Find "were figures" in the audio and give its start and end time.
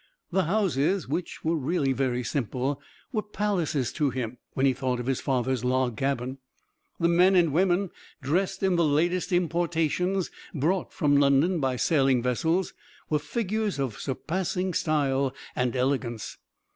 13.11-13.77